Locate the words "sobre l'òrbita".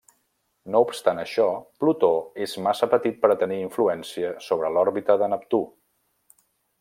4.49-5.19